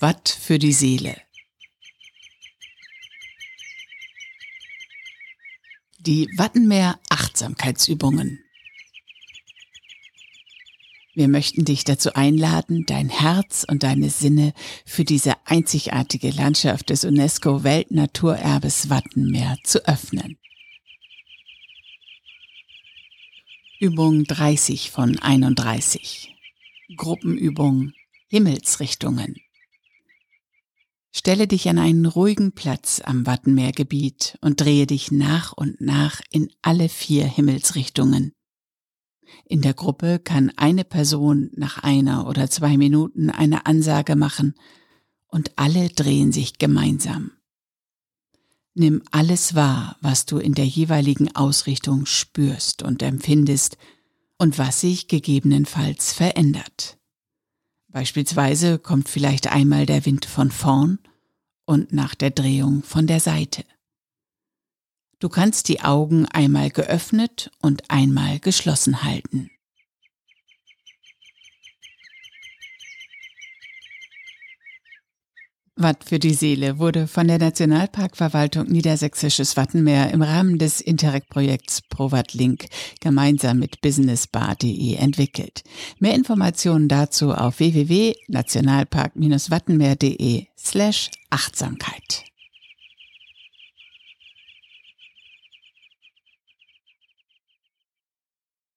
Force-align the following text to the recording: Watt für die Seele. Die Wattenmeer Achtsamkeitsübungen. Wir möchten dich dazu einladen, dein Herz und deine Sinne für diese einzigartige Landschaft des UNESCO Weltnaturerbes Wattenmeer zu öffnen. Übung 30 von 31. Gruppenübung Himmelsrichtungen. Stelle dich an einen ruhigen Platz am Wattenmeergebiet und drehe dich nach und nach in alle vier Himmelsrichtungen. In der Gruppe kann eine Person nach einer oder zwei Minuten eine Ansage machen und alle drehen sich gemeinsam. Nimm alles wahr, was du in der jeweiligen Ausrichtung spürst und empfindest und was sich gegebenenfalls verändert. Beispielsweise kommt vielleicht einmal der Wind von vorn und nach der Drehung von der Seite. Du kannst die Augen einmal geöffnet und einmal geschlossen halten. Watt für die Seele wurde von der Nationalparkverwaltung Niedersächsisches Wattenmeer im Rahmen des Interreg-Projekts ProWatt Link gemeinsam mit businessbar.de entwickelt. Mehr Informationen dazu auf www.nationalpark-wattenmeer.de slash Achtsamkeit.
Watt 0.00 0.28
für 0.28 0.58
die 0.58 0.72
Seele. 0.72 1.16
Die 5.98 6.28
Wattenmeer 6.36 6.98
Achtsamkeitsübungen. 7.10 8.40
Wir 11.14 11.28
möchten 11.28 11.64
dich 11.64 11.84
dazu 11.84 12.14
einladen, 12.14 12.84
dein 12.86 13.08
Herz 13.10 13.66
und 13.68 13.82
deine 13.82 14.08
Sinne 14.08 14.54
für 14.86 15.04
diese 15.04 15.34
einzigartige 15.46 16.30
Landschaft 16.30 16.90
des 16.90 17.04
UNESCO 17.04 17.64
Weltnaturerbes 17.64 18.88
Wattenmeer 18.88 19.58
zu 19.62 19.86
öffnen. 19.86 20.38
Übung 23.78 24.24
30 24.24 24.90
von 24.90 25.18
31. 25.18 26.34
Gruppenübung 26.96 27.92
Himmelsrichtungen. 28.28 29.36
Stelle 31.24 31.46
dich 31.46 31.68
an 31.68 31.78
einen 31.78 32.06
ruhigen 32.06 32.50
Platz 32.50 33.00
am 33.04 33.28
Wattenmeergebiet 33.28 34.36
und 34.40 34.60
drehe 34.60 34.88
dich 34.88 35.12
nach 35.12 35.52
und 35.52 35.80
nach 35.80 36.20
in 36.32 36.50
alle 36.62 36.88
vier 36.88 37.24
Himmelsrichtungen. 37.26 38.32
In 39.44 39.62
der 39.62 39.72
Gruppe 39.72 40.18
kann 40.18 40.50
eine 40.56 40.82
Person 40.82 41.48
nach 41.54 41.78
einer 41.78 42.26
oder 42.26 42.50
zwei 42.50 42.76
Minuten 42.76 43.30
eine 43.30 43.66
Ansage 43.66 44.16
machen 44.16 44.54
und 45.28 45.52
alle 45.54 45.90
drehen 45.90 46.32
sich 46.32 46.58
gemeinsam. 46.58 47.30
Nimm 48.74 49.00
alles 49.12 49.54
wahr, 49.54 49.98
was 50.00 50.26
du 50.26 50.38
in 50.38 50.54
der 50.54 50.66
jeweiligen 50.66 51.36
Ausrichtung 51.36 52.04
spürst 52.04 52.82
und 52.82 53.00
empfindest 53.00 53.78
und 54.38 54.58
was 54.58 54.80
sich 54.80 55.06
gegebenenfalls 55.06 56.12
verändert. 56.12 56.98
Beispielsweise 57.86 58.80
kommt 58.80 59.08
vielleicht 59.08 59.52
einmal 59.52 59.86
der 59.86 60.04
Wind 60.04 60.24
von 60.24 60.50
vorn 60.50 60.98
und 61.64 61.92
nach 61.92 62.14
der 62.14 62.30
Drehung 62.30 62.82
von 62.82 63.06
der 63.06 63.20
Seite. 63.20 63.64
Du 65.20 65.28
kannst 65.28 65.68
die 65.68 65.82
Augen 65.82 66.26
einmal 66.26 66.70
geöffnet 66.70 67.52
und 67.60 67.88
einmal 67.92 68.40
geschlossen 68.40 69.04
halten. 69.04 69.51
Watt 75.82 76.04
für 76.04 76.18
die 76.18 76.34
Seele 76.34 76.78
wurde 76.78 77.06
von 77.06 77.28
der 77.28 77.38
Nationalparkverwaltung 77.38 78.66
Niedersächsisches 78.68 79.56
Wattenmeer 79.56 80.10
im 80.10 80.20
Rahmen 80.22 80.58
des 80.58 80.80
Interreg-Projekts 80.80 81.82
ProWatt 81.82 82.32
Link 82.34 82.66
gemeinsam 83.00 83.58
mit 83.58 83.80
businessbar.de 83.80 84.94
entwickelt. 84.94 85.62
Mehr 85.98 86.14
Informationen 86.14 86.88
dazu 86.88 87.32
auf 87.32 87.58
www.nationalpark-wattenmeer.de 87.58 90.46
slash 90.56 91.10
Achtsamkeit. 91.30 92.31